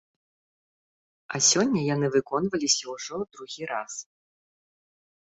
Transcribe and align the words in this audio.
А 1.35 1.43
сёння 1.49 1.85
яны 1.95 2.07
выконваліся 2.17 2.83
ўжо 2.99 3.23
другі 3.37 3.63
раз! 3.77 3.93